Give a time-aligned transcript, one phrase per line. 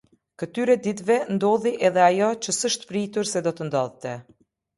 [0.43, 4.17] Këtyre ditëve ndodhi edhe ajo që s'është pritur se do të ndodhte.